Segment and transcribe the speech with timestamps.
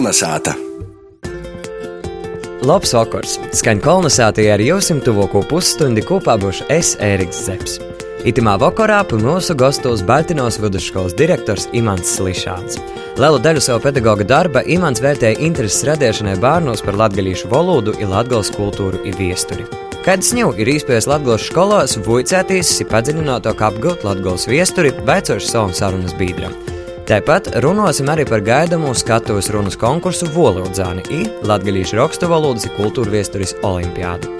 [0.00, 0.54] Kolnesāta!
[2.64, 3.34] Labs vakars!
[3.52, 7.84] Skaņa kolonizācijā ar jums tuvāko pusstundi kopā būšu es, Ēriks Zepsi.
[8.24, 12.80] Itimā vakarā pie mūsu gastos Baltinos vidusskolas direktors Imants Slišāns.
[13.20, 18.54] Lielu daļu savu pedagoģa darba Imants vērtēja intereses radīšanai bērnos par latgaļīšu valodu, ir latgales
[18.56, 19.68] kultūru un viesturi.
[20.08, 26.16] Kāds ņū ir īspējas latgales skolās, vuicētīs, ir padziļināto apgūt latgales viesturi, veicoši savam sarunas
[26.16, 26.56] biedram.
[27.10, 33.10] Tāpat runāsim arī par gaidāmo skatuves runas konkursu Volodzāni i Latgalīšu rakstu valodas un kultūra
[33.16, 34.30] viesturis olimpiādu.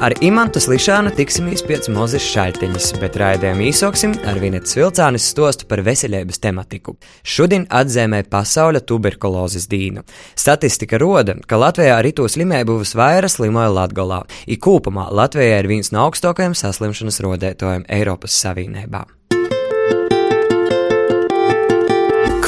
[0.00, 5.82] Ar Imantu Slišānu tiksimies pēc mozes šaļteņas, bet raidējumu īsoksim ar Vinetas Vilcānis stostu par
[5.84, 6.94] veselības tematiku.
[7.20, 10.06] Šodien atzīmē pasaules tuberkulozes dīnu.
[10.32, 15.92] Statistika roda, ka Latvijā ar to slimību visvairāk slimoja Latgolā, i kūpumā Latvijā ir viens
[15.92, 19.04] no augstākajiem saslimšanas rodētojiem Eiropas Savienībā.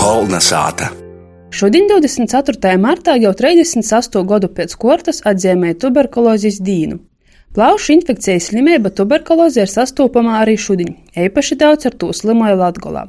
[0.06, 0.86] Kolna sāta.
[1.50, 2.76] Šodien, 24.
[2.78, 7.00] martā, jau 38 gadu pēc kortas atzīmēja tuberkulozes dīnu.
[7.56, 13.08] Plaušu infekcijas slimība tuberkuloze ir sastopama arī šodien, īpaši daudz ar to slimoja Latvijā.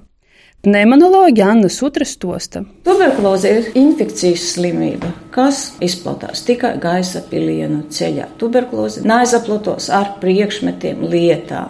[0.65, 2.65] Pneimonoloģija Anna Sutra stosta.
[2.89, 8.31] Tuberkuloze ir infekcijas slimība, kas izplatās tikai gaisa pilienu ceļā.
[8.41, 11.67] Tuberkuloze neaizplatos ar priekšmetiem lietā.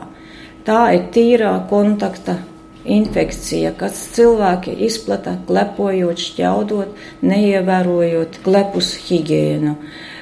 [0.64, 2.40] Tā ir tīrā kontakta
[2.88, 9.78] infekcija, kas cilvēki izplata klepojot, šķaudot, neievērojot klepus higiēnu.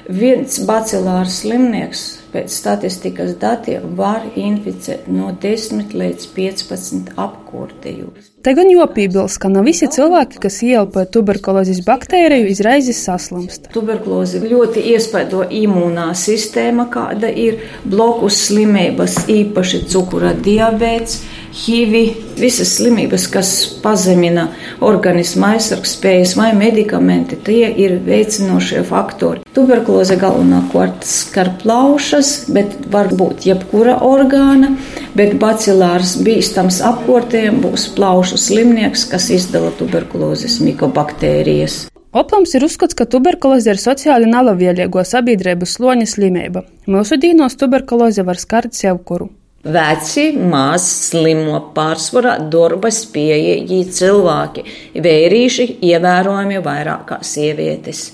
[0.05, 8.27] Viens bacilārs slimnieks pēc statistikas datiem var inficēt no 10 līdz 15 apkurtījus.
[8.45, 13.71] Te gan jopībilst, ka ne visi cilvēki, kas ieelpo tuberkulozes baktēriju, izraizes saslimst.
[13.73, 21.23] Tuberkulozi ļoti iespaido imūnā sistēma, kāda ir blokus slimības, īpaši cukura diabēts,
[21.55, 21.99] HIV,
[22.35, 24.49] visas slimības, kas pazemina
[24.83, 29.45] organisma aizsargspējas vai medikamenti, tie ir veicinošie faktori.
[29.55, 34.73] Tuberkuloze galvenokārt skar plaušas, bet var būt jebkura orgāna,
[35.15, 41.85] bet bacilārs bīstams apkortiem būs plaušu slimnieks, kas izdala tuberkulozes mikobaktērijas.
[42.15, 46.67] Oplams ir uzskats, ka tuberkuloze ir sociāli nelabvēlīgo sabiedrības sloņa slimība.
[46.87, 49.31] Mūsu dīnos tuberkuloze var skart sev kuru.
[49.65, 54.63] Veci, maz slimo pārsvarā darba spējīgi cilvēki,
[55.01, 58.11] vērīši ievērojami vairāk kā sievietes.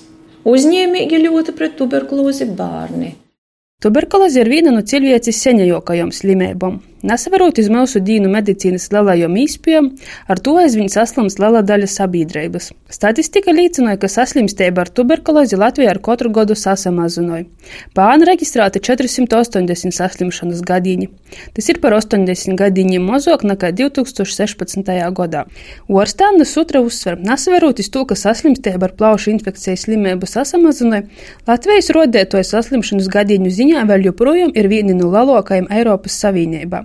[0.47, 3.11] Uzņēmīgi ļoti pret tuberkulozi bērni.
[3.81, 6.75] Tuberkuloze ir viena no cilvēces senajākajām slimībām.
[7.01, 9.87] Nesavarot uz mūsu dīnu medicīnas lielajām īspējām,
[10.29, 12.67] ar to aizvien saslims liela daļa sabiedrības.
[12.93, 17.47] Statistika liecināja, ka saslimstība ar tuberkulozi Latvijā ar katru gadu sasamazināja.
[17.97, 21.09] Pāna reģistrēta 480 saslimšanas gadīņi.
[21.57, 24.93] Tas ir par 80 gadīņiem mazāk nekā 2016.
[25.17, 25.47] gadā.
[25.89, 31.07] Orstāna sutra uzsver, nesavarot uz to, ka saslimstība ar plaušu infekcijas slimību sasamazināja,
[31.49, 36.83] Latvijas rodētoja saslimšanas gadīņu ziņā vēl joprojām ir viena no lielākajām Eiropas Savienībā.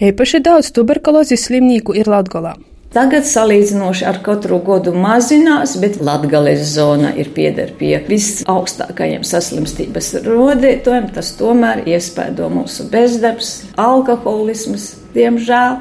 [0.00, 2.56] Īpaši daudz tuberkulozes slimnieku ir Latvijā.
[2.90, 11.06] Tagad salīdzinoši ar katru gadu mazinās, bet Latvijas zona ir pieder pie visaugstākajiem saslimstības rodētājiem.
[11.14, 15.78] Tas tomēr iespēdo mūsu bezdarbs, alkoholisms, diemžēl.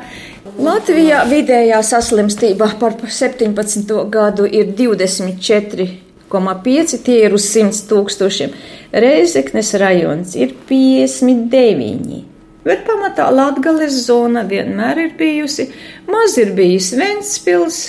[0.60, 3.98] Latvijā vidējā saslimstība par 17.
[4.14, 4.70] gadu ir
[6.30, 8.54] 24,5 tie ir uz 100 tūkstošiem.
[8.94, 12.24] Reizeknes rajons ir 59.
[12.64, 15.70] Bet pamatā Latvijas zona vienmēr ir bijusi.
[16.10, 17.80] Maz ir bijis Ventspils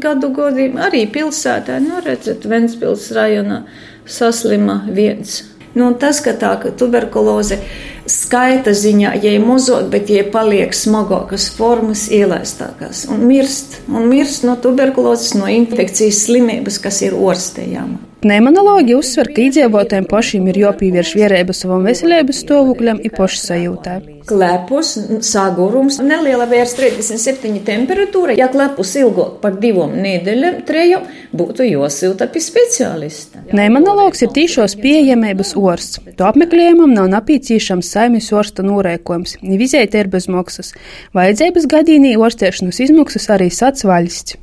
[0.00, 3.62] gadu godīgi, arī pilsētā, nu redzat, Ventspils rajonā
[4.04, 5.40] saslima viens.
[5.74, 7.60] Nu, tas, ka tā ka tuberkuloze
[8.06, 14.46] skaita ziņā, ja ir mozot, bet ja paliek smagākas formas, ielaistākās un mirst, un mirst
[14.48, 18.06] no tuberkulozes, no infekcijas slimības, kas ir orstējama.
[18.20, 23.94] Pneimonologi uzsver, ka iedzīvotājiem pašiem ir jāpievērš vērība savam veselības stāvokļam un pašsajūtai.
[24.28, 24.90] Klepus,
[25.24, 28.36] sagurums, neliela vērs 37 temperatūra.
[28.36, 33.40] Ja klepus ilgāk par divām nedēļām, trejām, būtu jāsilta pie speciālista.
[33.48, 36.04] Pneimonologs ir tīšos pieejamības orsts.
[36.20, 40.72] To apmeklējumam nav nepieciešams saimnes orsta norēkojums, vizēta ir bez maksas.
[41.16, 44.38] Vajadzības gadījumā orstēšanas izmaksas arī sats valsts.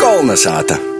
[0.00, 0.95] Kolna sāta.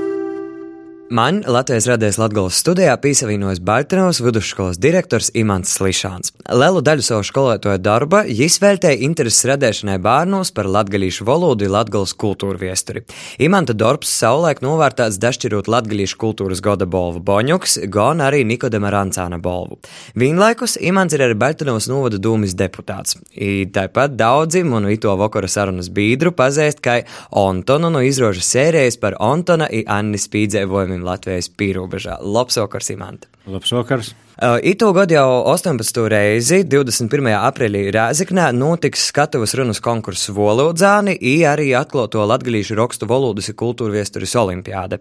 [1.10, 6.32] Man Latvijas radijas Latvijas studijā piesavienojas Baltiņos vidusskolas direktors Imants Slišāns.
[6.50, 12.10] Lielu daļu savu skolotāju darba viņš veltīja intereses radīšanai bērnos par latgalīšu valodu un latgales
[12.18, 13.04] kultūru viesturi.
[13.38, 19.78] Imanta darbs savulaik novērtēts dašķirot latgalīšu kultūras goda bolvu Boņuks, gan arī Nikodema Rancāna bolvu.
[20.18, 23.14] Vienlaikus Imants ir arī Baltiņos novada dūmis deputāts.
[23.30, 26.98] I tāpat daudzi manu ito vakara sarunas bīdru pazīst kā
[27.30, 32.20] Antonu no izrožas sērijas par Antona un Annis pīdzēvojumiem uzņēmumiem Latvijas pīrobežā.
[32.22, 33.28] Labs vakars, Imants!
[33.46, 34.14] Labs vakars!
[34.62, 36.08] Itu gadu jau 18.
[36.10, 37.30] reizi, 21.
[37.40, 43.96] aprīlī Rēziknē, notiks skatuves runas konkurss Volodzāni, i arī atklāto latgalīšu rakstu valodas un kultūra
[43.96, 45.00] viesturis olimpiāde.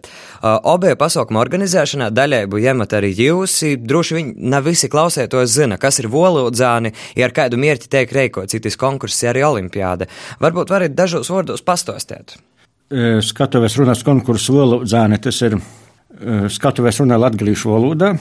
[0.63, 6.07] Obie pasaukuma organizēšanā daļēbu iemet arī jūs, droši viņi nav visi klausētos zina, kas ir
[6.07, 10.07] Volodzāni, ja ar kādu mierķi tiek reikots, citis konkurss arī olimpiāde.
[10.39, 12.37] Varbūt varat dažos vārdos pastostēt.
[13.25, 15.57] Skatuves runas konkurss Volodzāni, tas ir
[16.51, 18.15] skatuves runā latgalīšu valodā.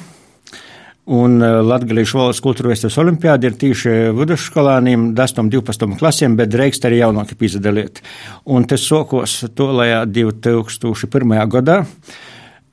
[1.05, 7.37] Un Latvijas valsts kultūras olimpiāda ir tieši vidusskolāniem, 10, 12 klasēm, bet drīkst arī jaunāki
[7.37, 8.00] piedalīt.
[8.49, 11.37] Un tas sākos tolajā 2001.
[11.52, 11.82] gadā.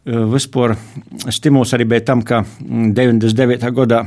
[0.05, 0.77] Vispār
[1.29, 3.67] stimuls arī bija tam, ka 99.
[3.75, 4.05] gadā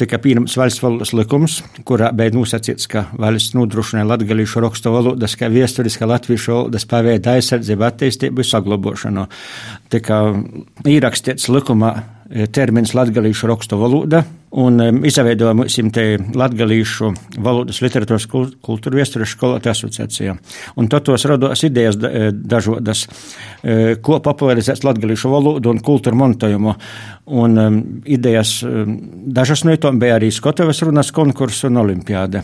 [0.00, 1.58] tika pieņemts valsts likums,
[1.88, 7.86] kurā bija nosacīts, ka valsts nodrošina latgalīšu rakstu valodas, kā viesturiskā latviešu valodas paveida aizsardzību,
[7.88, 9.26] attīstību, saglabāšanu.
[9.92, 10.22] Tika
[10.88, 11.92] ierakstīts likumā
[12.56, 14.24] termins latgalīšu rakstu valoda,
[14.58, 16.04] un um, izveidojām mums te
[16.36, 17.10] latgalīšu
[17.44, 20.36] valodas literatūras kultūra viestures skolotāju asociācijā.
[20.76, 23.06] Un tad tos rados idejas dažodas,
[24.04, 26.74] ko popularizēt latgalīšu valodu un kultūru montojumu.
[27.32, 32.42] Un um, idejas dažas no tām bija arī Skotavas runas konkurss un olimpiāde.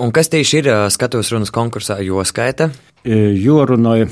[0.00, 2.70] Un kas tieši ir skatuves runas konkursā, jo skaita?
[3.04, 4.08] Jo runāja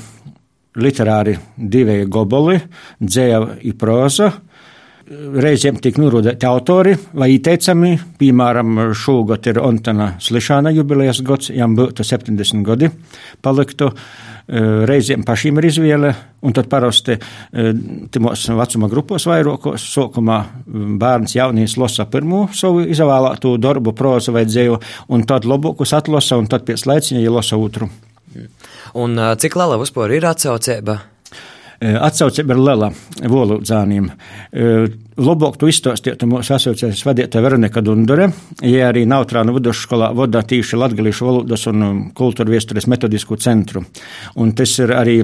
[0.79, 2.59] literāri divi goboli,
[3.01, 4.31] dzēja i proza
[5.09, 7.95] reizēm tika norādīti autori vai ieteicami.
[8.21, 12.91] Piemēram, šogad ir Antona Slišāna jubilejas gads, jām būtu 70 gadi
[13.45, 13.93] paliktu.
[14.49, 17.67] Eh, reizēm pašiem ir izvēle, un tad parasti eh,
[18.13, 20.39] timos vecuma grupos vairākos sākumā
[21.01, 24.81] bērns jaunīs lasa pirmo savu izvēlēto darbu, prozu vai dzēju,
[25.13, 27.91] un tad labākus atlasa, un tad pēc laiciņa ja lasa otru.
[28.97, 30.97] Un cik liela vispār ir atsaucība?
[31.79, 32.89] Atsaucība ir liela
[33.23, 34.09] valodzāniem.
[35.19, 38.33] Labāk tu izstāstītu mūsu asociācijas vadītāja Veronika Dundure,
[38.67, 43.85] ja arī Nautrāna vidusskolā vada tīši latgalīšu valodas un kultūra viestures metodisku centru.
[44.43, 45.21] Un tas ir arī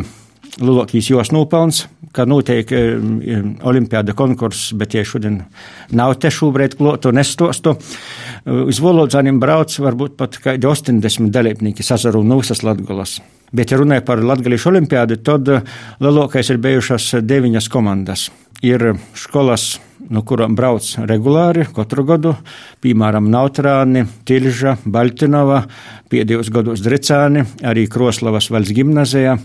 [0.63, 1.85] lielākais jos nopelns,
[2.15, 5.41] ka notiek olimpiāda konkurss, bet ja šodien
[5.91, 7.75] nav te šobrīd klotu nestostu,
[8.47, 13.19] uz valodzāniem brauc varbūt pat kādi 80 dalībnieki sazaru no visas Latgolas.
[13.55, 18.29] Bet, ja runāja par Latvijas olimpiādu, tad eh, lielākais ir bijušas deviņas komandas.
[18.65, 19.77] Ir skolas,
[20.11, 22.35] no kurām brauc regulāri katru gadu,
[22.83, 25.63] piemēram, Nautrāni, Tilža, Baltinova,
[26.11, 29.37] pēdējos gados Dricāni, arī Kroslavas valsts gimnazijā.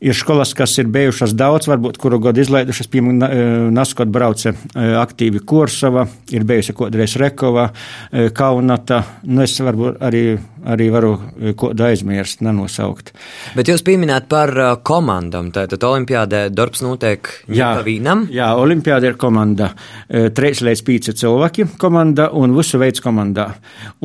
[0.00, 4.84] Ir skolas, kas ir bijušas daudz, varbūt kuru gadu izlaidušas, piemēram, e, Naskot brauce e,
[4.94, 7.64] aktīvi Kursava, ir bijusi kodreiz Rekova,
[8.12, 10.22] e, Kaunata, nu es varbūt arī,
[10.70, 11.10] arī varu
[11.58, 13.10] kodu aizmirst, nenosaukt.
[13.58, 14.52] Bet jūs pieminēt par
[14.86, 18.28] komandam, tātad olimpiādē darbs notiek jā, vīnam?
[18.30, 19.72] Jā, olimpiāda ir komanda,
[20.06, 23.48] treis līdz pīci cilvēki komanda un visu veids komandā.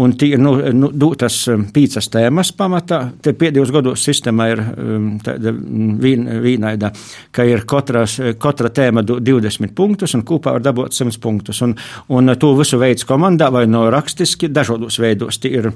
[0.02, 1.38] Un tī ir nu, nu, dūtas
[1.76, 4.66] pīcas tēmas pamatā, te pēdējos gados sistēma ir
[5.26, 5.54] tāda
[6.02, 6.92] vīnaida,
[7.32, 11.62] ka ir katras, katra tēma 20 punktus un kopā var dabūt 100 punktus.
[11.66, 11.76] Un,
[12.14, 15.40] un to visu veids komandā vai no rakstiski dažādos veidos.
[15.44, 15.76] Tie ir eh,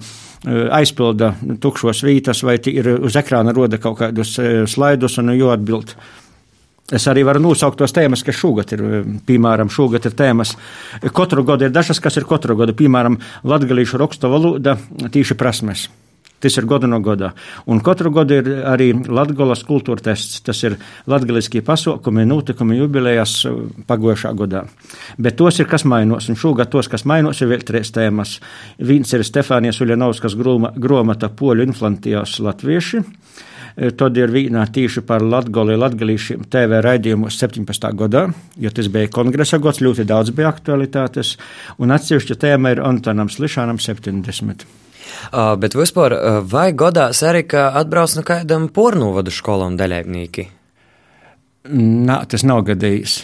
[0.80, 5.52] aizpilda tukšos vītas vai tie ir uz ekrāna roda kaut kādus eh, slaidus un jo
[5.54, 5.96] atbild.
[6.88, 8.84] Es arī varu nosaukt tos tēmas, kas šogad ir.
[8.84, 10.56] Eh, piemēram, šogad ir tēmas.
[11.14, 12.76] Katru gadu ir dažas, kas ir katru gadu.
[12.78, 14.78] Piemēram, latgalīšu rakstu valoda,
[15.12, 15.90] tīši prasmes.
[16.40, 17.32] Tas ir gada no gada.
[17.66, 20.44] Un katru gadu ir arī Latvijas kultūra tests.
[20.46, 20.78] Tas ir
[21.10, 24.64] latviešu pasaukumi, notikumi, jubilejas uh, pagājušā gadā.
[25.18, 28.38] Bet tos ir kas mainos, un šogad tos, kas mainos, ir vēl trīs tēmas.
[28.78, 33.04] Viens ir Stefānijas Uļanovskas gromata poļu inflantijos latvieši.
[33.78, 37.92] E, tad ir vīnā tīši par Latviju, Latviju TV raidījumu 17.
[38.00, 38.24] gadā,
[38.58, 41.36] jo tas bija kongresa gads, ļoti daudz bija aktualitātes,
[41.78, 44.87] un atsevišķa tēma ir Antonam Slišanam 70.
[45.32, 50.48] Uh, bet vispār, uh, vai godās arī, ka atbrauc no kādam pornūvadu skolām daļēvnīki?
[51.68, 53.18] Nā, tas nav gadījis.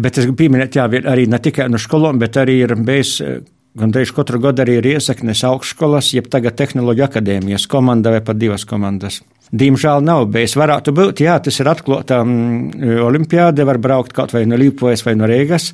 [0.00, 3.18] Bet es pieminēju, jā, arī ne tikai no skolām, bet arī ir bijis
[3.78, 9.20] gandrīz katru gadu arī Riesaknes augšskolas, jeb tagad Tehnoloģija akadēmijas komanda vai pat divas komandas.
[9.52, 10.56] Diemžēl nav bijis.
[10.56, 15.16] Varētu būt, jā, tas ir atklāta mm, olimpiāde, var braukt kaut vai no Līpojas vai
[15.18, 15.72] no Rīgas.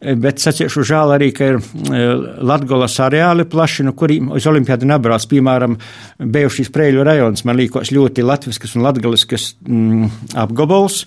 [0.00, 5.24] Bet sacīšu žēl arī, ka ir mm, Latgolas areāli plaši, no kuriem uz olimpiādu nebrauc.
[5.30, 5.76] Piemēram,
[6.18, 11.04] bijušīs Prēļu rajons man līkos ļoti latviskas un latgaliskas mm, apgabals.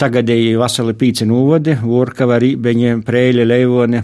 [0.00, 4.02] Tagadēji vasali pīci nūvadi, Vorkava, Rībeņi, Prēļi, Leivoni.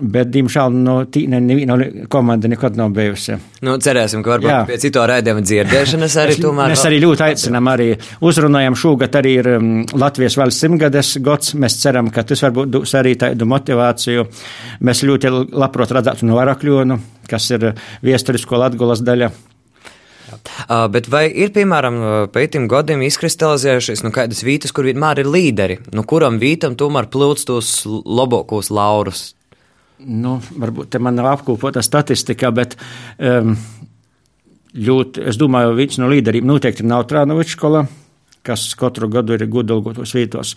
[0.00, 1.76] Bet, diemžēl, no tīna neviena
[2.12, 3.36] komanda nekad nav bijusi.
[3.66, 4.60] Nu, cerēsim, ka varbūt Jā.
[4.68, 6.72] pie citu raidījumu dzirdēšanas arī tomēr.
[6.72, 7.88] Mēs arī ļoti aicinām, arī
[8.24, 9.68] uzrunājam šogad arī ir um,
[10.00, 11.52] Latvijas valsts simtgades gads.
[11.60, 14.24] Mēs ceram, ka tas varbūt dos arī tādu motivāciju.
[14.88, 16.96] Mēs ļoti labprāt redzētu no Varakļonu,
[17.28, 17.72] kas ir
[18.06, 19.28] viesturisko Latgulas daļa.
[20.70, 21.98] Uh, bet vai ir, piemēram,
[22.32, 27.50] pētījuma gadiem izkristalizējušies nu, kādas vietas, kur vienmēr ir līderi, nu, kuram vītam tomēr plūst
[27.50, 29.34] tos labākos laurus?
[30.06, 32.76] Nu, varbūt man nav apkopota statistika, bet
[33.18, 33.54] um,
[34.74, 37.84] ļoti, es domāju, viens no līderiem noteikti ir Nautrānovičs skola
[38.46, 40.54] kas katru gadu ir gudalgotos vītos.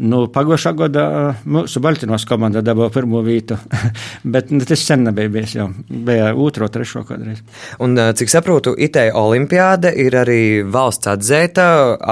[0.00, 1.04] Nu, pagošā gada
[1.44, 3.58] mūsu Baltinos komanda dabūja pirmo vītu,
[4.34, 7.42] bet nu, tas sen nebija bijis, jau bija otro, trešo kādreiz.
[7.84, 11.66] Un, cik saprotu, itē olimpiāde ir arī valsts atzēta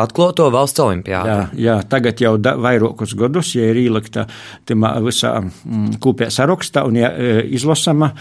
[0.05, 1.33] atkloto valsts olimpiāde.
[1.33, 4.27] Jā, jā, tagad jau da, vairākus gadus, ja ir ielikta
[4.69, 7.13] timā visā mm, kūpē sarakstā un ja
[7.45, 8.13] izlasama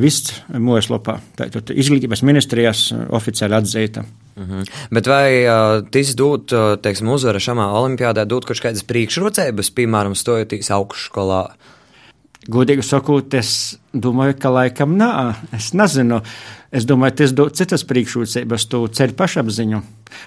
[0.00, 1.18] viss mūjaslopā.
[1.38, 2.88] Tātad izglītības ministrijas
[3.18, 4.06] oficiāli atzīta.
[4.38, 4.68] Mhm.
[4.94, 6.52] Bet vai uh, tas dod,
[6.84, 11.42] teiksim, uzvara šajā olimpiādē, dod kaut kādas priekšrocības, piemēram, stojoties augšskolā?
[12.48, 13.50] Godīgi sakot, es
[13.92, 15.10] domāju, ka laikam nā,
[15.56, 16.22] es nezinu.
[16.68, 19.80] Es domāju, tas dod citas priekšrocības, tu ceļ pašapziņu.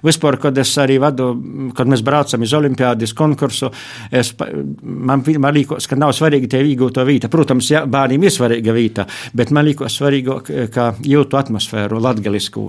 [0.05, 1.27] Vispār, kad es arī vadu,
[1.77, 3.69] kad mēs braucam uz olimpiādas konkursu,
[4.13, 4.31] es,
[4.81, 7.29] man, man liekas, ka nav svarīgi tie iegūto vīta.
[7.33, 9.05] Protams, jā, bērniem ir svarīga vīta,
[9.37, 12.67] bet man liekas svarīgāk, kā jūtu atmosfēru latgalisku.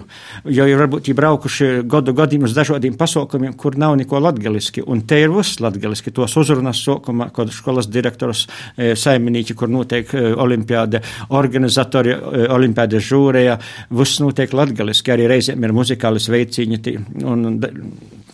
[0.52, 5.04] Jo ir varbūt ir braukuši gadu gadiem uz dažādiem pasaukumiem, kur nav neko latgaliski, un
[5.08, 6.12] te ir viss latgaliski.
[6.12, 11.02] Tos uzrunas sākumā, kad skolas direktors, e, saimnieki, kur notiek e, olimpiāde,
[11.32, 13.58] organizatori e, olimpiādes žūrēja,
[13.90, 17.60] viss notiek latgaliski, arī reizēm ir muzikālis veiciņi un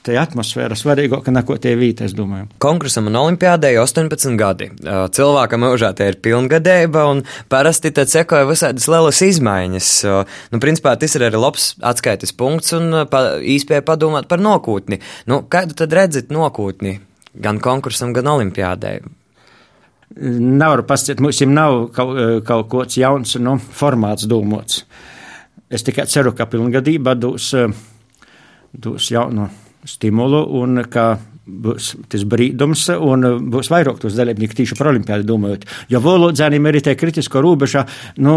[0.09, 2.47] tā atmosfēra svarīgāka nekā tie vīti, es domāju.
[2.63, 4.71] Kongresam un olimpiādē 18 gadi.
[4.85, 9.91] Cilvēkam mūžā tie ir pilngadēba, un parasti tad sekoja visādas lielas izmaiņas.
[10.55, 15.01] Nu, principā tas ir arī labs atskaites punkts un pa, īspēja padomāt par nākotni.
[15.29, 16.99] Nu, kādu tad redzat nākotni
[17.39, 18.99] gan konkursam, gan olimpiādē?
[20.19, 22.17] Nevaru pasakāt, mums nav kaut,
[22.49, 24.83] kaut kāds jauns nu, formāts domāts.
[25.71, 27.53] Es tikai ceru, ka pilngadība dos.
[27.55, 27.73] Uh,
[28.73, 29.49] dos jaunu
[29.89, 31.17] stimulu un ka
[31.49, 35.63] būs tas brīdums un būs vairāk tos dalībnieku tīši par olimpiādu domājot.
[35.89, 37.87] Jo valodzēniem arī tie kritisko robežā,
[38.21, 38.35] nu,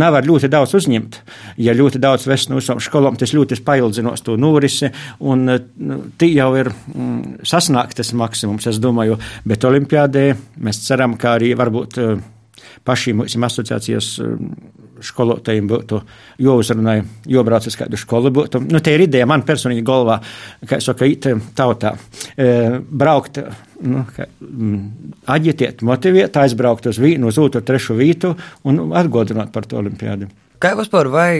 [0.00, 1.20] nevar ļoti daudz uzņemt.
[1.62, 6.32] Ja ļoti daudz vest no visām skolām, tas ļoti paildzinos to norisi un nu, tī
[6.34, 10.26] jau ir mm, sasniegtas maksimums, es domāju, bet olimpiādē
[10.58, 12.02] mēs ceram, ka arī varbūt
[12.84, 14.14] pašiem asociācijas
[15.04, 16.00] skolotājiem būtu
[16.44, 16.98] jāuzrunā,
[17.30, 18.32] jābrauc uz kādu skolu.
[18.34, 18.62] Būtu.
[18.66, 20.18] Nu, te ir ideja man personīgi galvā,
[20.68, 21.94] kā es saku, it tautā.
[22.36, 22.50] E,
[22.80, 23.40] braukt,
[23.86, 28.34] nu, kā, mm, aģitēt, motivēt, aizbraukt uz vienu, uz otru, trešu vītu
[28.68, 30.30] un atgodināt par to olimpiādu.
[30.60, 31.30] Kā vispār vai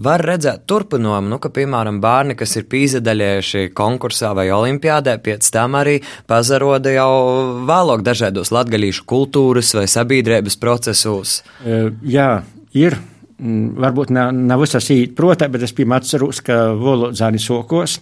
[0.00, 5.76] var redzēt turpinājumu, nu, ka, piemēram, bērni, kas ir pīzadaļējuši konkursā vai olimpiādē, pēc tam
[5.76, 5.98] arī
[6.30, 7.10] pazaroda jau
[7.68, 11.42] vēlāk dažādos latgaļīšu kultūras vai sabiedrības procesos?
[11.60, 12.30] E, jā,
[12.72, 12.96] ir.
[13.40, 17.96] Mm, varbūt ne, ne visas īsti protā, bet es pirmā atceros, ka valodzāni sokos,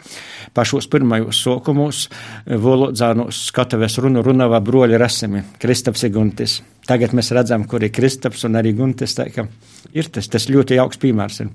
[0.56, 2.08] pašos pirmajos sokumos,
[2.48, 6.58] valodzānos skatavēs runu runavā broļi rasimi, Kristaps ir Guntis.
[6.88, 9.46] Tagad mēs redzam, kur ir Kristaps un arī Guntis, tā ka
[9.94, 11.42] ir tas, tas ļoti jauks piemērs.
[11.46, 11.54] Ir.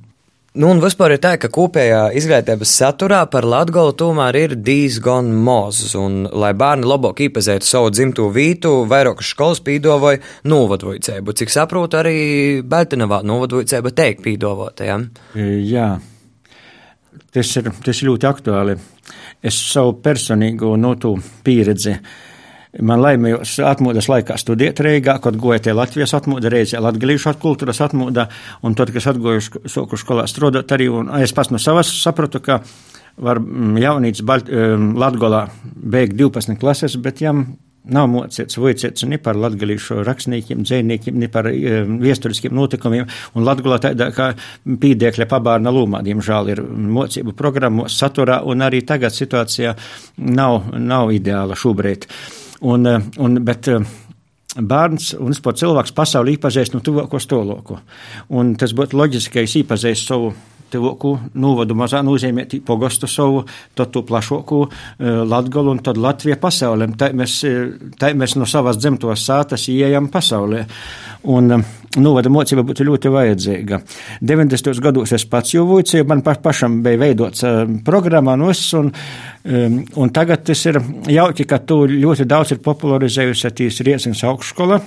[0.54, 5.80] Nu, un vispār ir tā, ka kopējā izglītības saturā par latgolu tomēr ir diezgan maz,
[5.98, 11.34] un, lai bērni labāk iepazītu savu dzimto vītu, vairākas skolas pīdavoja novadvojcēbu.
[11.42, 12.20] Cik saprotu, arī
[12.70, 15.08] Beltinavā novadvojcēba teik pīdavotajam.
[15.42, 15.88] Jā,
[17.34, 18.78] tas ir, tas ir ļoti aktuāli.
[19.42, 21.98] Es savu personīgo notu pieredzi
[22.82, 28.26] Man laimējos atmodas laikā studēt Reigā, kad goja tie Latvijas atmoda, reizē latgalīšu kultūras atmoda,
[28.66, 32.64] un tad, kas atgoju soku skolā strādāt arī, un es pats no savas sapratu, ka
[33.22, 35.44] var jaunīts Latgolā
[35.76, 37.46] beigt 12 klases, bet jām
[37.92, 43.80] nav mocīts, vocīts ne par latgalīšu rakstniekiem, dzēniekiem, ne par um, viesturiskiem notikumiem, un Latgolā
[43.84, 44.30] tādā kā
[44.64, 49.76] pīdēkļa pabārna lūmā, diemžēl, ir mocību programmos, saturā, un arī tagad situācija
[50.24, 52.08] nav, nav ideāla šobrīd.
[52.64, 53.84] Un, eh, un, bet, eh,
[54.56, 57.80] bērns un cilvēks pasaulē iepazīst no tuvāko stoloku.
[58.30, 60.34] Un tas būtu loģiski, ka es iepazīstu savu
[60.74, 63.44] tuvāku novadu mazā nozīmē pogostu savu,
[63.78, 64.64] tad tu plašāku
[65.30, 66.90] Latgolu un tad Latviju pasaulē.
[67.00, 67.40] Tā mēs,
[68.00, 70.66] tā mēs no savas dzimtos sātas ieejam pasaulē.
[71.34, 71.54] Un
[72.02, 73.80] novada mocība būtu ļoti vajadzīga.
[74.22, 74.82] 90.
[74.84, 77.46] gados es pats jau vuicīju, man pašam bija veidots
[77.86, 78.92] programmā no es, un,
[79.46, 84.82] un tagad tas ir jauki, ka tu ļoti daudz ir popularizējusi tīs Riesins augšskola.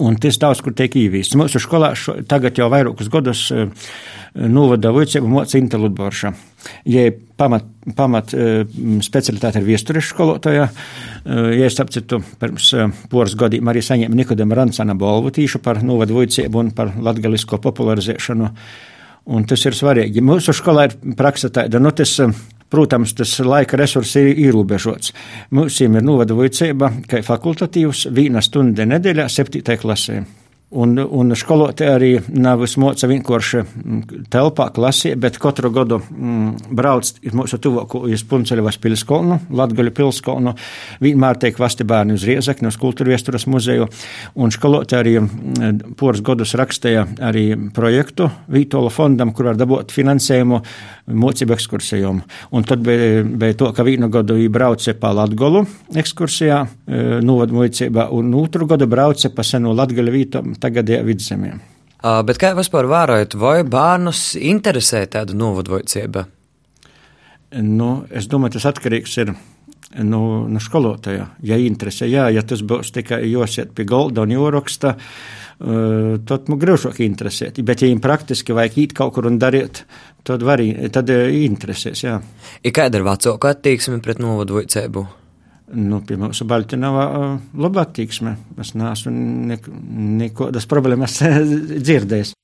[0.00, 1.36] Un tas daudz, kur tiek īvīsts.
[1.36, 3.68] Mūsu skolā šo, tagad jau vairākus gadus uh,
[4.34, 6.32] novada vicību moca Inte Ludborša.
[6.88, 8.62] Ja pamat, pamat uh,
[9.02, 14.58] specialitāte ir viesturis skolotāja, uh, ja es apcitu pirms uh, poras gadiem arī saņēmu Nikodema
[14.60, 18.50] Rancana balvu tīšu par novada vicību un par latgalisko popularizēšanu.
[19.32, 20.22] Un tas ir svarīgi.
[20.24, 22.16] Mūsu skolā ir praksa tāda, nu tas
[22.72, 25.12] Protams, tas laika resurss ir ierobežots.
[25.52, 30.22] Mums ir novada vicība, ka fakultatīvs viena stunda nedēļā septītajā klasē.
[30.72, 33.98] Un, un skolotāji arī nav smoca vienkārši mm,
[34.32, 40.54] telpā, klasē, bet katru gadu mm, brauc mūsu tuvāko uz Punceļevas pilskolnu, Latgaļu pilskolnu,
[41.04, 43.90] vienmēr tiek vasti bērni uz Riezekni, uz kultūra viesturas muzeju,
[44.40, 47.44] un skolotāji arī mm, poras gadus rakstīja arī
[47.76, 50.62] projektu Vītola fondam, kur var dabūt finansējumu
[51.06, 52.20] mocību ekskursijām.
[52.54, 55.64] Un tad bija, bija to, ka vienu gadu brauca pa Latgolu
[55.98, 61.54] ekskursijā, e, novadu mocībā, un otru gadu brauca pa senu Latgaļu vītam tagadējā vidzemē.
[62.26, 66.24] Bet kā vispār vērojat, vai bērnus interesē tāda novadvojcība?
[67.62, 69.34] Nu, es domāju, tas atkarīgs ir
[70.02, 71.28] no, no skolotāja.
[71.46, 76.60] Ja interesē, jā, ja tas būs tikai josiet pie galda un joraksta, uh, tad man
[76.62, 77.62] grūšāk interesēt.
[77.62, 79.84] Bet, ja viņiem praktiski vajag īt kaut kur un darīt,
[80.26, 80.62] tad var,
[81.14, 82.18] uh, interesēs, jā.
[82.62, 85.08] Ir kāda ir vecāka attieksme pret novadvojcību?
[85.72, 88.36] nu, pie mums Baltiņā laba attieksme.
[88.60, 89.12] Es neesmu
[90.20, 92.34] nekādas problēmas dzirdējis.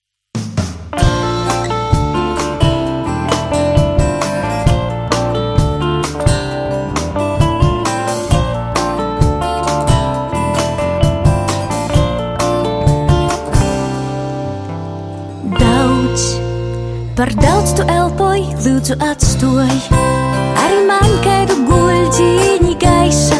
[17.18, 19.66] Par daudz tu elpoji, lūdzu atstoj,
[20.62, 23.34] arī man kādu guļķīņu gaisa,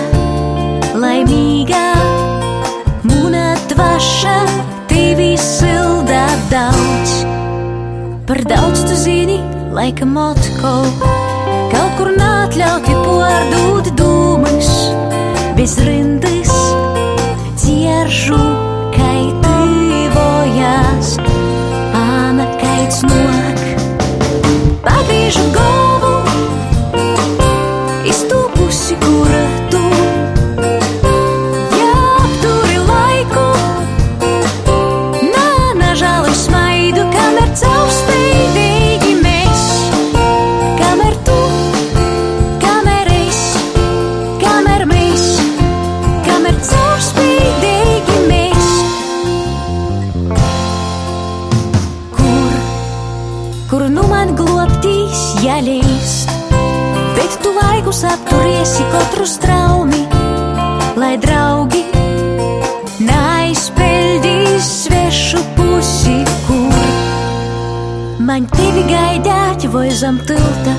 [0.99, 1.85] laimīgā,
[3.07, 4.35] mūna dvaša,
[4.91, 7.23] tevi sildā daudz.
[8.27, 9.39] Par daudz tu zini,
[9.71, 10.83] laikam atkal,
[11.71, 14.75] kaut kur nātļauti pārdūt dūmas,
[15.55, 16.51] bez rindas,
[17.63, 18.43] cieržu,
[18.99, 21.15] kaitīvojas,
[22.03, 23.28] āna kaits nok.
[25.29, 25.88] 一首歌
[57.29, 60.01] bet tu laikus apturiesi katru straumi,
[60.97, 61.83] lai draugi
[63.05, 66.79] neaizpeldīs svešu pusi, kur
[68.25, 70.75] man tevi gaidāt vai zem tilta,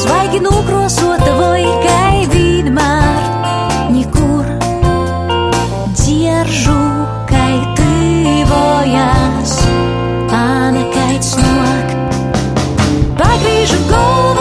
[0.00, 3.22] svaigi nukrosota vai kai vienmēr,
[3.94, 4.50] nikur
[5.94, 6.80] dzieržu,
[7.30, 9.56] kai tīvojas.
[10.32, 11.96] Āna kaits nok,
[13.20, 14.31] pagriežu galvu,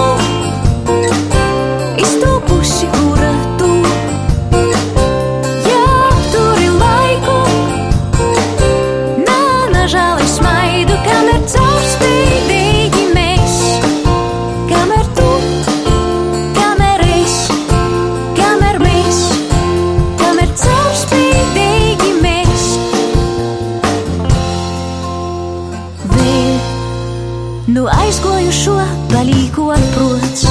[27.67, 28.75] nu aizgojušo
[29.11, 30.45] palīko atprots,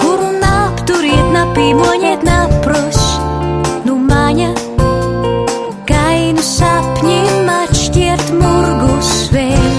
[0.00, 2.98] kuru napturiet, napīmoņiet, napros.
[3.86, 4.50] Nu maņa,
[5.88, 9.70] kainu sapņiem atšķirt murgus vēl.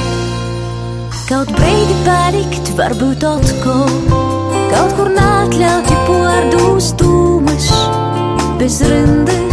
[1.28, 3.92] Kaut breidi palikt, varbūt atkal,
[4.72, 7.72] kaut kur nākļauti pārdūs dūmas,
[8.60, 9.51] bez rindas,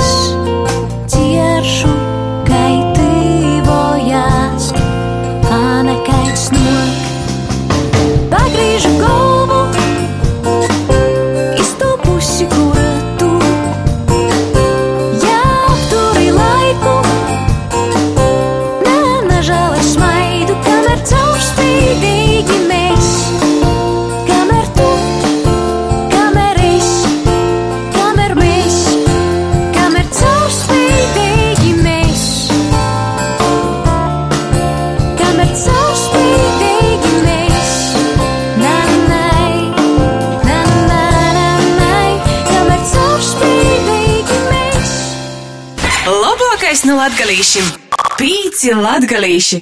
[46.88, 47.66] no latgalīšiem-
[48.18, 49.58] pīci latgalīši!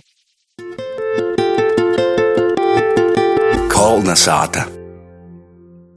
[3.73, 4.63] Kolna sāta.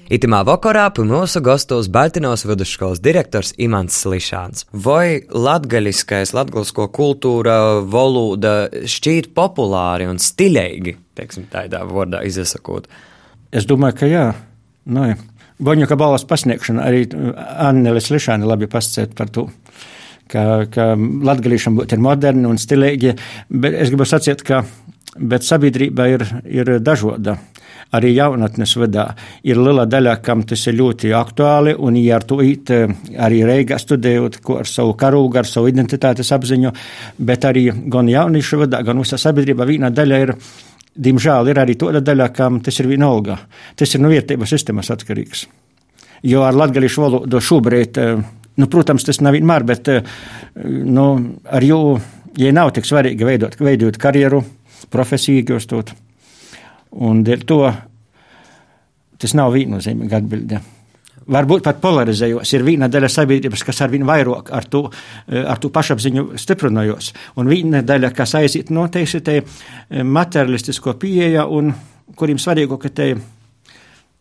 [0.09, 4.65] Itimā vakarā pie mūsu gastos Baltinos vidusskolas direktors Imants Slišāns.
[4.73, 12.89] Vai latgaļiskais, latgalsko kultūra, valoda šķīt populāri un stilīgi, teiksim, tādā vārdā izsakot?
[13.51, 14.25] Es domāju, ka jā.
[14.85, 15.21] Nu, jā.
[15.61, 17.05] Boņuka balvas pasniegšana arī
[17.69, 19.49] Anneli Slišāni labi pasciet par to.
[20.29, 23.15] Ka, ka latgalīšana būtu moderni un stilīgi,
[23.49, 24.61] bet es gribu sacīt, ka
[25.17, 27.39] bet sabiedrība ir, ir dažāda
[27.95, 29.05] arī jaunatnes vadā
[29.47, 33.79] ir liela daļa, kam tas ir ļoti aktuāli, un, ja ar to īt arī Reigā
[33.81, 36.73] studējot, ar savu karūgu, ar savu identitātes apziņu,
[37.17, 40.35] bet arī gan jauniešu vadā, gan visā sabiedrībā viena daļa ir.
[40.99, 43.37] Diemžēl ir arī tāda daļa, kam tas ir vienalga.
[43.77, 45.45] Tas ir no vietības sistēmas atkarīgs.
[46.27, 47.99] Jo ar latviešu valodu šobrīd,
[48.59, 49.89] nu, protams, tas nav vienmēr, bet
[50.59, 51.05] nu,
[51.49, 51.79] ar jū,
[52.39, 54.43] ja nav tik svarīgi veidot, veidot karjeru,
[54.91, 55.93] profesiju iegūstot.
[57.05, 57.61] Un dēļ to
[59.19, 60.61] tas nav viennozīmīgi atbilde.
[61.29, 62.49] Varbūt pat polarizējos.
[62.55, 64.87] Ir viena daļa sabiedrības, kas ar vien vairāk ar to,
[65.29, 69.35] ar to pašapziņu stiprinājos, un viena daļa, kas aiziet noteikti te
[69.89, 71.69] materialistisko pieeja, un
[72.17, 73.11] kuriem svarīgo, ka te,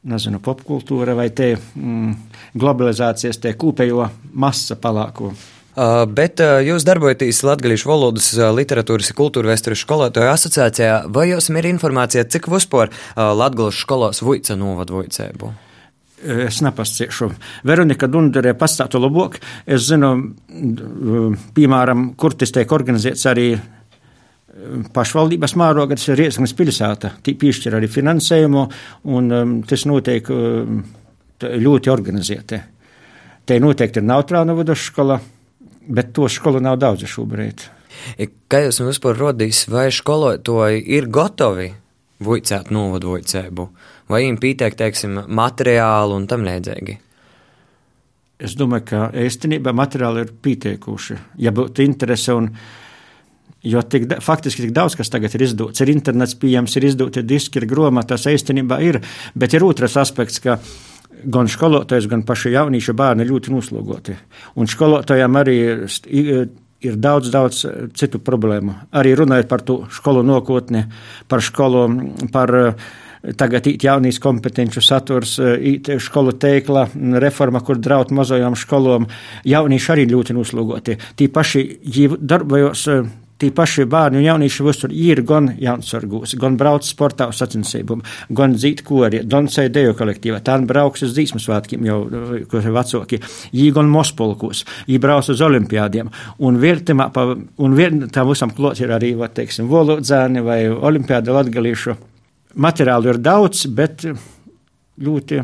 [0.06, 2.16] nezinu, popkultūra vai te mm,
[2.58, 4.08] globalizācijas, te kūpējo
[4.38, 5.32] masa palāko.
[5.78, 10.96] Uh, bet uh, jūs darbojaties Latvijas valodas, uh, literatūras un kultūra vēstures skolotāju asociācijā.
[11.14, 15.52] Vai jums ir informācija, cik vispār Latvijas skolās Vujca novadu Vujcēbu?
[16.18, 17.28] Es nepasciešu.
[17.62, 19.37] Veronika Dunderē pastātu labāk.
[19.70, 20.16] Es zinu,
[21.54, 23.52] piemēram, kur tas tiek organizēts arī
[24.94, 27.14] pašvaldības mārogā, tas ir Riesmas pilsēta.
[27.24, 28.66] Piešķir arī finansējumu,
[29.14, 30.82] un um, tas notiek um,
[31.38, 32.62] ļoti organizēti.
[33.48, 35.20] Te noteikti ir neutrāla vidusskola
[35.88, 37.64] bet to skolu nav daudz šobrīd.
[38.48, 41.70] Kā jūs mums vispār rodīs, vai skolotāji ir gatavi
[42.24, 43.66] vuicēt novadvojcēbu,
[44.10, 46.98] vai viņiem pītēk, teiksim, materiālu un tam līdzīgi?
[48.38, 51.16] Es domāju, ka īstenībā materiāli ir pieteikuši.
[51.42, 52.52] Ja būtu interese un
[53.66, 57.58] Jo tik, faktiski tik daudz, kas tagad ir izdots, ir internets pieejams, ir izdoti diski,
[57.58, 59.00] ir grāmatas, īstenībā ir.
[59.34, 60.60] Bet ir otrs aspekts, ka
[61.26, 64.14] gan skolotājs, gan paši jaunieši bērni ļoti noslogoti.
[64.62, 65.58] Un skolotājiem arī
[66.06, 66.46] ir,
[66.94, 67.64] daudz, daudz
[67.98, 68.76] citu problēmu.
[68.94, 70.84] Arī runājot par to skolu nākotni,
[71.26, 71.88] par skolu,
[72.30, 72.54] par
[73.38, 76.86] tagad īt jaunīs kompetenču saturs, īt skolu teikla
[77.18, 79.08] reforma, kur draut mazajām skolām.
[79.48, 80.98] Jaunieši arī ļoti noslogoti.
[81.18, 81.64] Tī paši
[82.22, 82.86] darbojos
[83.38, 88.01] Tī paši bērni un jaunieši visur ir gan jaunsargūs, gan brauc sportā uz sacensībām,
[88.35, 92.01] gan dzīt kori, doncei dejo kolektīvā, tā brauks uz dzīsmas svētkiem jau,
[92.51, 93.20] kur ir vecāki,
[93.55, 96.11] jī gan mospolkos, jī brauc uz olimpiādiem,
[96.42, 101.38] un vērtimā, pa, un vier, tā visam klot ir arī, va, teiksim, volodzēni vai olimpiāda
[101.38, 101.94] latgalīšu.
[102.59, 104.03] Materiālu ir daudz, bet
[104.98, 105.42] ļoti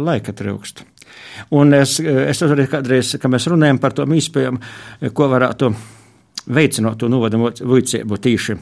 [0.00, 0.86] laika trūkst.
[1.52, 4.68] Un es, es arī kādreiz, kad mēs runājam par to mīspējumu,
[5.12, 5.74] ko varētu
[6.54, 8.58] veicinot to novada vicību tīši.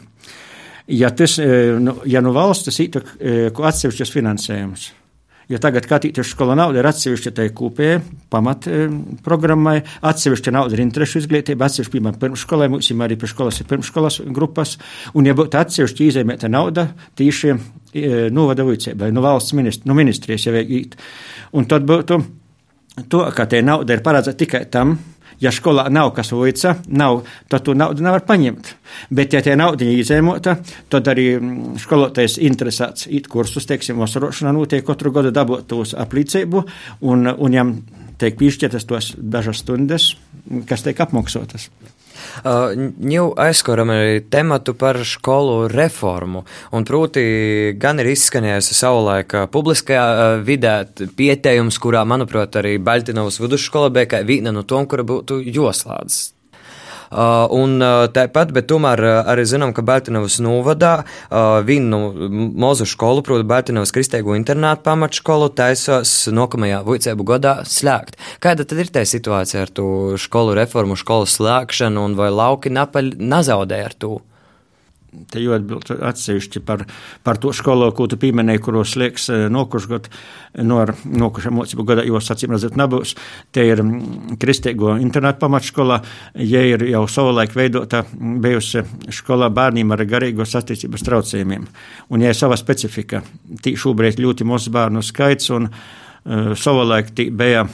[0.89, 4.87] Ja, tas, e, nu, ja nu valstis ir e, atsevišķas finansējums,
[5.53, 7.91] jo tagad katīties skola nauda ir atsevišķa tai kūpē
[8.33, 8.87] pamat e,
[10.09, 14.79] atsevišķa nauda ir interešu izglītība, atsevišķa, piemēram, pirmskolai, mums ir arī pirmskolas ir pirmskolas grupas,
[15.13, 16.89] un ja būtu atsevišķi izēmēta nauda
[17.21, 17.53] tīši
[18.33, 20.97] novada vicībai, no valsts ministri, no ministrijas jau vajag
[21.57, 22.19] Un tad būtu
[23.13, 24.97] to, ka te nauda ir paredzēta tikai tam,
[25.43, 27.21] Ja skolā nav kas uica, nav,
[27.51, 28.73] tad tu naudu nevar paņemt.
[29.15, 30.57] Bet, ja tie nauda izēmota,
[30.91, 36.65] tad arī mm, skolotājs interesēts īt kursus, teiksim, vasarošanā notiek katru gadu dabūt tos aplīcību,
[37.07, 37.77] un, un jam
[38.19, 40.11] tiek piešķirtas tos dažas stundas,
[40.67, 41.69] kas tiek apmaksotas.
[42.45, 47.27] Ņū aizskaram arī tematu par skolu reformu, un proti
[47.81, 50.79] gan ir izskanējis savulaik publiskajā vidē
[51.19, 56.38] pieteikums, kurā, manuprāt, arī Baltinovas vidusskola bija kā viena no tom, kura būtu joslādes Uh,
[57.11, 60.93] un uh, tāpat, bet tomēr uh, arī zinām, ka Bērtinovas novadā
[61.65, 61.99] vienu
[62.59, 68.19] mozu skolu, proti Bērtinovas kristīgo internātu pamatskolu, taisās nākamajā vicēbu gadā slēgt.
[68.45, 69.89] Kāda tad ir tā situācija ar to
[70.21, 74.19] skolu reformu, skolu slēgšanu un vai lauki napaļ nazaudē ar to?
[75.33, 76.83] Te jau atbild atsevišķi par,
[77.25, 80.11] par to skolu, ko tu pieminēji, kuros liekas eh, nokušgot
[80.69, 83.15] no nokušā mocību gada, jo sacīm redzēt nebūs.
[83.55, 86.01] Te ir mm, kristīgo internetu pamatskola,
[86.45, 88.85] ja ir jau savulaik veidota bijusi
[89.17, 91.65] skolā bērniem ar garīgos attīstības traucējumiem.
[92.13, 93.23] Un ja ir sava specifika,
[93.65, 97.65] tī šobrīd ļoti maz bērnu skaits un uh, savulaik tī bija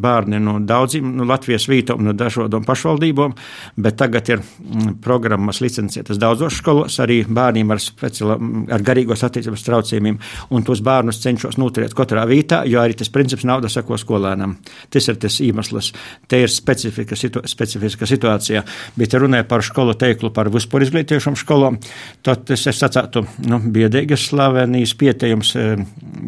[0.00, 3.34] bērni no daudziem no Latvijas vītām, no dažādām pašvaldībām,
[3.76, 8.38] bet tagad ir mm, programmas licencētas daudzos skolos, arī bērniem ar, speciāla,
[8.74, 10.20] ar garīgos attīstības traucējumiem,
[10.54, 14.56] un tos bērnus cenšos noturēt katrā vītā, jo arī tas princips nauda sako skolēnam.
[14.92, 15.92] Tas ir tas iemesls.
[16.28, 18.64] Te ir specifika, situ, specifiska situācija,
[18.98, 21.80] bet ja runāja par skolu teiklu, par vispār izglītījušām skolām,
[22.26, 25.84] tad es sacātu, nu, biedīgas slavenīs pietējums eh,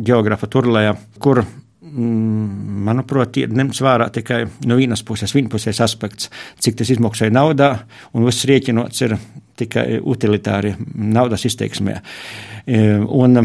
[0.07, 1.60] geogrāfa turlējā, kur Mm,
[1.91, 6.31] manuprāt, ir ņemts vērā tikai no vienas puses, vienpusējs aspekts,
[6.63, 7.73] cik tas izmaksāja naudā,
[8.15, 9.17] un viss rēķinots ir
[9.61, 11.99] tikai utilitāri naudas izteiksmē.
[12.67, 13.43] E, un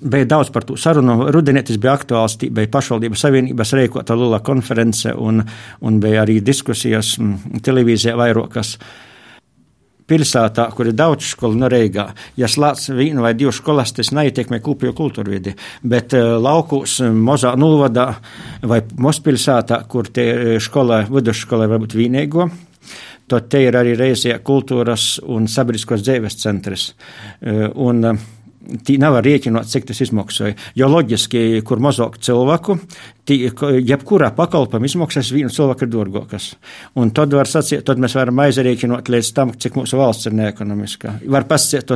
[0.00, 1.28] bija daudz par to sarunu.
[1.34, 5.42] Rudenī tas bija aktuāls, bija pašvaldības savienības rīkota liela konference, un,
[5.84, 7.16] un bija arī diskusijas
[7.64, 8.78] televīzijā vairākas
[10.10, 12.08] pilsētā, kur ir daudz skolu no Reigā,
[12.40, 17.54] ja slēdz vienu vai divas skolas, tas neietekmē kopējo kultūru vidi, bet uh, laukos, mazā
[17.60, 18.10] novadā
[18.62, 22.48] vai mazpilsētā, kur tie skolai, vidusskolai varbūt vienīgo,
[23.30, 26.90] tad te ir arī reizē kultūras un sabiedriskos dzīves centrs.
[27.40, 28.32] Uh, un, uh,
[28.64, 30.54] Tī nevar rēķināt, cik tas izmaksāja.
[30.78, 32.78] Jo loģiski, kur mazāk cilvēku,
[33.28, 33.36] tī,
[33.84, 36.46] jebkurā pakalpojuma izmaksas viena cilvēka ir dārgākas.
[37.00, 41.16] Un tad sacīt, tad mēs varam aizrēķināt līdz tam, cik mūsu valsts ir neekonomiskā.
[41.36, 41.92] Var pasciet,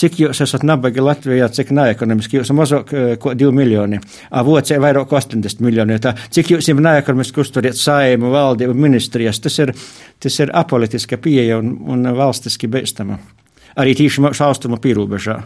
[0.00, 2.40] cik jūs esat nabagi Latvijā, cik neekonomiski.
[2.40, 2.90] Jūs mazāk
[3.22, 4.00] ko 2 miljoni,
[4.30, 6.00] a Vācijā vairāk 80 miljoni.
[6.02, 9.74] Tā, cik jūs ir neekonomiski uzturiet saimu, valdību, ministrijas, tas ir,
[10.18, 13.20] tas ir apolitiska pieeja un, un valstiski beistama.
[13.78, 15.38] Arī tīši mūsu austrumu pierobežā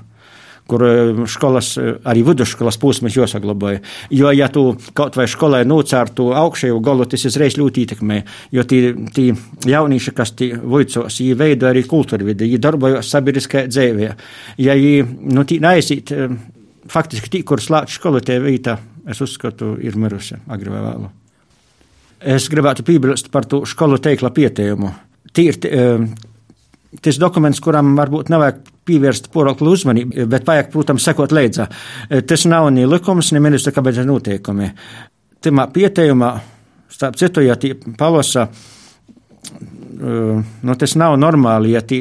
[0.67, 3.83] kur eh, skolas, eh, arī vidusskolas posms jāsaglabāja.
[4.15, 4.65] Jo, ja tu
[4.97, 8.21] kaut vai skolai nocērtu augšējo galu, tas uzreiz ļoti ietekmē,
[8.55, 8.81] jo tie,
[9.15, 9.29] tie
[9.69, 14.11] jaunieši, kas tie voicos, viņi veido arī kultūru vidi, viņi darbojas sabiedriskajā dzīvē.
[14.63, 16.37] Ja viņi, nu, tī neaizīt, eh,
[16.93, 18.79] faktiski tī, kur slēdz skolu tie vīta,
[19.11, 21.15] es uzskatu, ir mirusi agri vai vēlu.
[22.33, 24.93] Es gribētu piebilst par to skolu teikla pietējumu.
[25.35, 25.73] Tīri,
[27.03, 31.67] tas dokuments, kuram varbūt nevajag pievērst poroklu uzmanību, bet vajag, protams, sekot līdzi.
[32.29, 34.71] Tas nav ni likums, ni ministra kabineta noteikumi.
[35.43, 36.33] Timā pieteikumā,
[36.93, 38.49] starp citu, ja tie palasa
[40.63, 42.01] nu, tas nav normāli, ja tī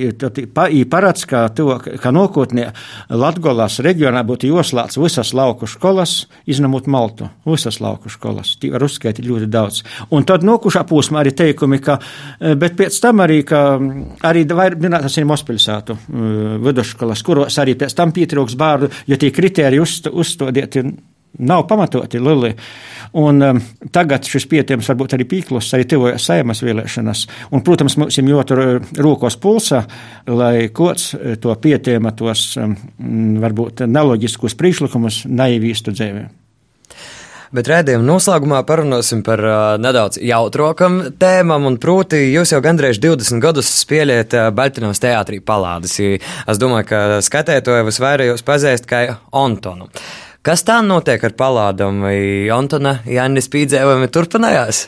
[0.89, 2.69] parāds, ka, to, ka nākotnē
[3.13, 8.55] Latgolās reģionā būtu joslāts visas lauku skolas, izņemot Maltu, visas lauku skolas.
[8.61, 9.83] Tī var uzskaitīt ļoti daudz.
[10.15, 11.99] Un tad nokušā posmā arī teikumi, ka,
[12.39, 13.61] bet pēc tam arī, ka
[14.29, 14.45] arī
[14.81, 15.97] minētas ir Mospilsātu
[16.65, 20.85] vidusskolas, kuros arī pēc tam pietrūks bārdu, jo tie kriteriji uzstodieti
[21.39, 22.53] nav pamatoti Lili.
[23.13, 27.25] Un, um, tagad šis pietiekams varbūt arī pīklos, arī tuvojas saimas vēlēšanas.
[27.51, 29.83] Un, protams, mums ir uh, rokos pulsa,
[30.27, 32.77] lai kods uh, to pietiekama tos um,
[33.43, 36.29] varbūt neloģiskus priekšlikumus neivīstu dzīvē.
[37.51, 43.43] Bet redzējuma noslēgumā parunāsim par uh, nedaudz jautrokam tēmam, un proti jūs jau gandrīz 20
[43.43, 45.97] gadus spēlējat uh, Baltinos teātrī palādes.
[45.99, 49.03] Es domāju, ka skatētoju visvairāk jūs pazīst kā
[49.35, 49.91] Antonu.
[50.41, 54.88] Kas tā notiek ar palādām, vai Antona Jānis Pīdzēvami turpinājās?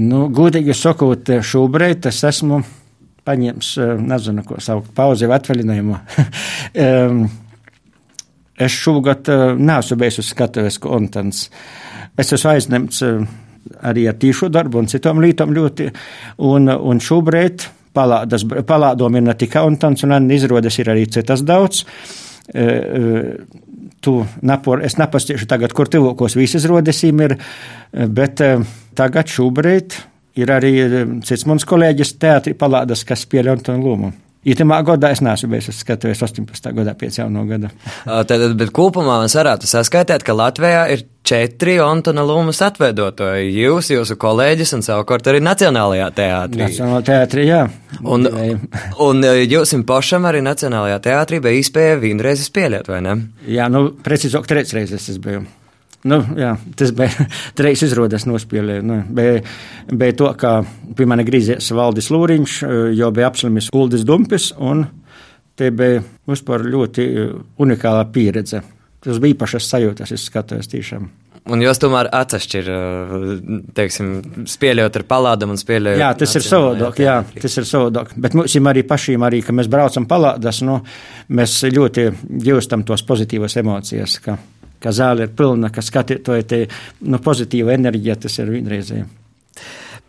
[0.00, 2.62] Nu, godīgi sakot, šobrīd es esmu
[3.28, 5.98] paņēmis, eh, nezinu, ko saukt, pauzi vai atvaļinājumu.
[8.64, 11.50] es šogad eh, neesmu bijis uz skatuves, ko Antons.
[12.16, 13.28] Es esmu aizņemts eh,
[13.84, 15.90] arī ar tīšu darbu un citām lietām ļoti,
[16.48, 21.84] un, un šobrīd palādas, palādom ir ne tikai Antons, un izrādes ir arī citas daudz
[24.04, 27.38] tu napor, es nepastīšu tagad, kur tuvākos visas rodesīm ir,
[27.92, 28.60] bet eh,
[28.98, 29.96] tagad šobrīd
[30.40, 34.12] ir arī eh, cits mans kolēģis teātri palādas, kas spēlē Antonu Lūmu.
[34.44, 36.72] Itamā gadā es neesmu bijis skatuvies 18.
[36.76, 37.70] gadā pēc jauno gada.
[38.04, 43.54] Tad, bet kopumā mēs varētu saskaitīt, ka Latvijā ir četri Antona Lūmas atveidotāji.
[43.62, 46.66] Jūs, jūsu kolēģis un savukārt arī Nacionālajā teātrī.
[46.66, 47.64] Nacionālajā teātrī, jā.
[48.04, 48.28] Un,
[49.00, 53.18] un jums pašam arī Nacionālajā teātrī bija iespēja vienreiz spēlēt, vai ne?
[53.48, 55.46] Jā, nu, precīzāk, trīs reizes es biju.
[56.04, 57.26] Nu, jā, tas bija
[57.58, 58.80] trīs izrādes nospēlē.
[58.84, 60.58] Nu, bija, to, ka
[60.96, 62.60] pie manis griezies Valdis Lūriņš,
[62.98, 64.84] jo bija apslimis Uldis Dumpis, un
[65.56, 67.08] te bija vispār ļoti
[67.62, 68.62] unikāla pieredze.
[69.04, 71.08] Tas bija īpašas sajūtas, es skatos tiešām.
[71.52, 72.68] Un jūs tomēr atšķir,
[73.76, 74.12] teiksim,
[74.48, 76.00] spēlējot ar palādam un spēlējot.
[76.00, 78.14] Jā, tas ir savādāk, jā, tas ir savādāk.
[78.16, 80.78] Bet mums ir arī pašiem, arī, ka mēs braucam palādas, nu,
[81.36, 82.06] mēs ļoti
[82.48, 84.38] jūstam tos pozitīvas emocijas, ka
[84.84, 86.62] ka zāle ir pilna, ka skatītāji te
[87.08, 89.06] nu, pozitīva enerģija, tas ir vienreizēji.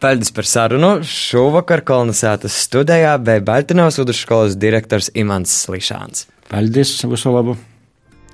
[0.04, 0.90] Paldies par sarunu.
[1.08, 6.28] Šovakar kolonizētas studijā bija Baltinovas vidusskolas direktors Imants Slišāns.
[6.52, 7.56] Paldies, visu labu!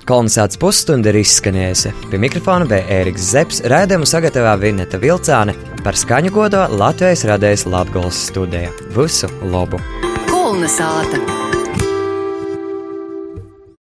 [0.09, 1.91] Kolonizācijas pusstunda ir izskanējusi.
[2.09, 5.53] Pie mikrofona bija Ēriks Zepsi, raidījumu sagatavā Vineta Vilcāne,
[5.85, 8.73] par skaņu godo Latvijas radējas Latgols studija.
[8.97, 9.79] Visu labu!
[10.33, 11.21] Kolnesāta!